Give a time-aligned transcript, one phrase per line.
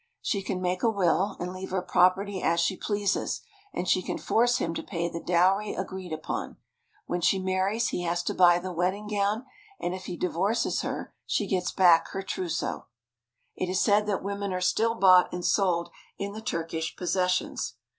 [0.23, 4.17] She can make a will and leave her property as she pleases, and she can
[4.17, 6.57] force him to pay the dowry agreed upon.
[7.05, 9.45] When she marries he has to buy the wedding gown,
[9.79, 12.87] and if he di vorces her she gets back her trousseau.
[13.55, 17.75] It is said that women are still bought and sold in the Turkish possessions.